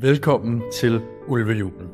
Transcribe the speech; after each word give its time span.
Velkommen 0.00 0.62
til 0.72 1.02
Ulvejulen. 1.28 1.88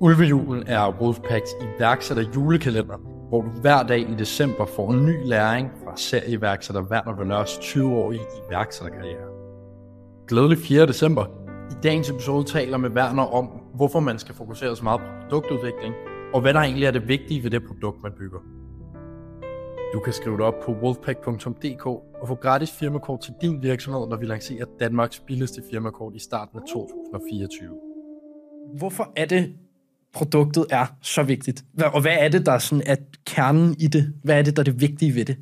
Ulvejulen 0.00 0.64
er 0.66 1.00
Wolfpacks 1.00 1.50
iværksætter 1.62 2.24
julekalender, 2.34 2.96
hvor 3.28 3.42
du 3.42 3.48
hver 3.48 3.82
dag 3.82 4.00
i 4.00 4.14
december 4.18 4.66
får 4.66 4.92
en 4.92 5.06
ny 5.06 5.14
læring 5.24 5.70
fra 5.84 5.96
serieiværksætter 5.96 6.82
Werner 6.82 7.16
Venørs 7.16 7.58
20-årige 7.58 8.20
iværksætterkarriere. 8.48 9.28
Glædelig 10.28 10.58
4. 10.58 10.86
december. 10.86 11.24
I 11.70 11.74
dagens 11.82 12.10
episode 12.10 12.44
taler 12.44 12.76
med 12.76 12.90
Werner 12.90 13.34
om, 13.34 13.46
hvorfor 13.74 14.00
man 14.00 14.18
skal 14.18 14.34
fokusere 14.34 14.76
så 14.76 14.84
meget 14.84 15.00
på 15.00 15.06
produktudvikling, 15.22 15.94
og 16.34 16.40
hvad 16.40 16.54
der 16.54 16.60
egentlig 16.60 16.84
er 16.84 16.90
det 16.90 17.08
vigtige 17.08 17.42
ved 17.42 17.50
det 17.50 17.62
produkt, 17.66 18.02
man 18.02 18.12
bygger. 18.18 18.38
Du 19.92 20.00
kan 20.00 20.12
skrive 20.12 20.36
dig 20.36 20.44
op 20.44 20.54
på 20.64 20.72
wolfpack.dk 20.72 21.86
og 21.86 22.28
få 22.28 22.34
gratis 22.34 22.72
firmakort 22.72 23.20
til 23.20 23.32
din 23.42 23.62
virksomhed, 23.62 24.08
når 24.08 24.16
vi 24.16 24.26
lancerer 24.26 24.64
Danmarks 24.80 25.20
billigste 25.20 25.62
firmakort 25.70 26.14
i 26.14 26.18
starten 26.18 26.58
af 26.58 26.62
2024. 26.68 27.68
Hvorfor 28.78 29.12
er 29.16 29.26
det, 29.26 29.54
produktet 30.12 30.66
er 30.70 30.86
så 31.02 31.22
vigtigt? 31.22 31.64
Og 31.94 32.00
hvad 32.00 32.16
er 32.20 32.28
det, 32.28 32.46
der 32.46 32.52
er 32.52 32.58
sådan 32.58 32.84
at 32.86 32.98
kernen 33.26 33.76
i 33.78 33.86
det? 33.86 34.14
Hvad 34.22 34.38
er 34.38 34.42
det, 34.42 34.56
der 34.56 34.62
er 34.62 34.64
det 34.64 34.80
vigtige 34.80 35.14
ved 35.14 35.24
det? 35.24 35.36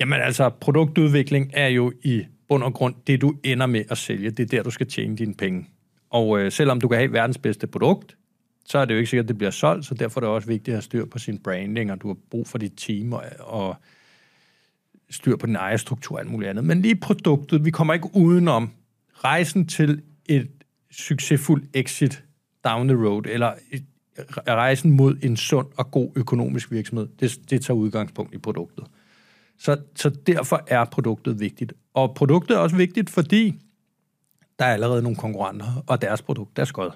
Jamen 0.00 0.20
altså, 0.20 0.50
produktudvikling 0.60 1.50
er 1.54 1.68
jo 1.68 1.92
i 2.02 2.24
bund 2.48 2.62
og 2.62 2.74
grund 2.74 2.94
det, 3.06 3.20
du 3.20 3.34
ender 3.44 3.66
med 3.66 3.84
at 3.90 3.98
sælge. 3.98 4.30
Det 4.30 4.42
er 4.42 4.56
der, 4.56 4.62
du 4.62 4.70
skal 4.70 4.86
tjene 4.86 5.16
dine 5.16 5.34
penge. 5.34 5.66
Og 6.10 6.38
øh, 6.38 6.52
selvom 6.52 6.80
du 6.80 6.88
kan 6.88 6.98
have 6.98 7.12
verdens 7.12 7.38
bedste 7.38 7.66
produkt, 7.66 8.16
så 8.66 8.78
er 8.78 8.84
det 8.84 8.94
jo 8.94 8.98
ikke 8.98 9.10
sikkert, 9.10 9.24
at 9.24 9.28
det 9.28 9.38
bliver 9.38 9.50
solgt, 9.50 9.86
så 9.86 9.94
derfor 9.94 10.20
er 10.20 10.24
det 10.24 10.30
også 10.34 10.48
vigtigt 10.48 10.68
at 10.68 10.74
have 10.74 10.82
styr 10.82 11.04
på 11.04 11.18
sin 11.18 11.38
branding, 11.38 11.92
og 11.92 12.02
du 12.02 12.06
har 12.06 12.16
brug 12.30 12.46
for 12.46 12.58
dit 12.58 12.72
team 12.76 13.12
og, 13.12 13.24
og 13.38 13.76
styr 15.10 15.36
på 15.36 15.46
din 15.46 15.56
ejerstruktur 15.56 16.16
og 16.16 16.20
alt 16.20 16.30
muligt 16.30 16.50
andet. 16.50 16.64
Men 16.64 16.82
lige 16.82 16.96
produktet, 16.96 17.64
vi 17.64 17.70
kommer 17.70 17.94
ikke 17.94 18.10
udenom 18.14 18.70
rejsen 19.14 19.66
til 19.66 20.02
et 20.26 20.48
succesfuldt 20.90 21.64
exit 21.74 22.24
down 22.64 22.88
the 22.88 23.06
road, 23.06 23.22
eller 23.26 23.52
rejsen 24.48 24.90
mod 24.90 25.16
en 25.22 25.36
sund 25.36 25.66
og 25.76 25.90
god 25.90 26.10
økonomisk 26.16 26.70
virksomhed, 26.70 27.08
det, 27.20 27.50
det 27.50 27.62
tager 27.62 27.78
udgangspunkt 27.78 28.34
i 28.34 28.38
produktet. 28.38 28.84
Så, 29.58 29.76
så 29.94 30.10
derfor 30.10 30.64
er 30.66 30.84
produktet 30.84 31.40
vigtigt. 31.40 31.72
Og 31.94 32.14
produktet 32.14 32.54
er 32.54 32.58
også 32.58 32.76
vigtigt, 32.76 33.10
fordi 33.10 33.54
der 34.58 34.64
er 34.64 34.72
allerede 34.72 35.02
nogle 35.02 35.16
konkurrenter, 35.16 35.84
og 35.86 36.02
deres 36.02 36.22
produkt 36.22 36.58
er 36.58 36.64
skødt. 36.64 36.92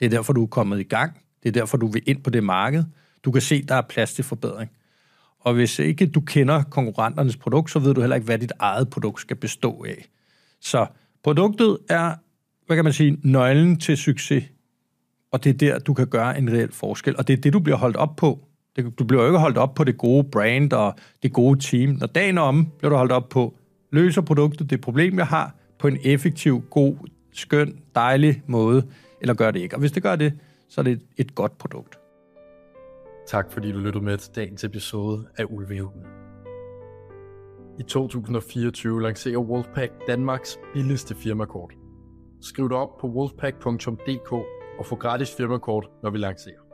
Det 0.00 0.06
er 0.06 0.10
derfor, 0.10 0.32
du 0.32 0.42
er 0.42 0.46
kommet 0.46 0.80
i 0.80 0.82
gang. 0.82 1.20
Det 1.42 1.48
er 1.48 1.52
derfor, 1.52 1.76
du 1.76 1.86
vil 1.86 2.02
ind 2.06 2.22
på 2.22 2.30
det 2.30 2.44
marked. 2.44 2.84
Du 3.24 3.30
kan 3.30 3.42
se, 3.42 3.62
der 3.62 3.74
er 3.74 3.82
plads 3.82 4.14
til 4.14 4.24
forbedring. 4.24 4.70
Og 5.40 5.54
hvis 5.54 5.78
ikke 5.78 6.06
du 6.06 6.20
kender 6.20 6.62
konkurrenternes 6.62 7.36
produkt, 7.36 7.70
så 7.70 7.78
ved 7.78 7.94
du 7.94 8.00
heller 8.00 8.16
ikke, 8.16 8.24
hvad 8.24 8.38
dit 8.38 8.52
eget 8.58 8.90
produkt 8.90 9.20
skal 9.20 9.36
bestå 9.36 9.84
af. 9.88 10.08
Så 10.60 10.86
produktet 11.24 11.78
er, 11.88 12.14
hvad 12.66 12.76
kan 12.76 12.84
man 12.84 12.92
sige, 12.92 13.18
nøglen 13.22 13.80
til 13.80 13.96
succes. 13.96 14.44
Og 15.32 15.44
det 15.44 15.50
er 15.50 15.58
der, 15.58 15.78
du 15.78 15.94
kan 15.94 16.06
gøre 16.06 16.38
en 16.38 16.52
reel 16.52 16.72
forskel. 16.72 17.16
Og 17.16 17.28
det 17.28 17.38
er 17.38 17.40
det, 17.40 17.52
du 17.52 17.58
bliver 17.58 17.76
holdt 17.76 17.96
op 17.96 18.16
på. 18.16 18.40
Du 18.98 19.04
bliver 19.04 19.22
jo 19.22 19.28
ikke 19.28 19.38
holdt 19.38 19.58
op 19.58 19.74
på 19.74 19.84
det 19.84 19.98
gode 19.98 20.24
brand 20.24 20.72
og 20.72 20.94
det 21.22 21.32
gode 21.32 21.60
team. 21.60 21.90
Når 21.90 22.06
dagen 22.06 22.38
er 22.38 22.42
om, 22.42 22.66
bliver 22.78 22.90
du 22.90 22.96
holdt 22.96 23.12
op 23.12 23.28
på, 23.28 23.58
løser 23.92 24.20
produktet 24.20 24.70
det 24.70 24.80
problem, 24.80 25.18
jeg 25.18 25.26
har, 25.26 25.54
på 25.78 25.88
en 25.88 25.98
effektiv, 26.02 26.62
god, 26.70 26.96
skøn, 27.32 27.78
dejlig 27.94 28.42
måde 28.46 28.86
eller 29.20 29.34
gør 29.34 29.50
det 29.50 29.60
ikke. 29.60 29.76
Og 29.76 29.80
hvis 29.80 29.92
det 29.92 30.02
gør 30.02 30.16
det, 30.16 30.38
så 30.68 30.80
er 30.80 30.82
det 30.82 31.00
et, 31.16 31.34
godt 31.34 31.58
produkt. 31.58 31.98
Tak 33.26 33.52
fordi 33.52 33.72
du 33.72 33.78
lyttede 33.78 34.04
med 34.04 34.18
til 34.18 34.34
dagens 34.34 34.64
episode 34.64 35.28
af 35.36 35.44
Ulvehulen. 35.50 36.02
I 37.78 37.82
2024 37.82 39.02
lancerer 39.02 39.38
Wolfpack 39.38 39.92
Danmarks 40.06 40.58
billigste 40.74 41.14
firmakort. 41.14 41.72
Skriv 42.40 42.68
dig 42.68 42.76
op 42.76 42.98
på 43.00 43.06
wolfpack.dk 43.06 44.32
og 44.78 44.86
få 44.86 44.96
gratis 44.96 45.34
firmakort, 45.36 45.88
når 46.02 46.10
vi 46.10 46.18
lancerer. 46.18 46.65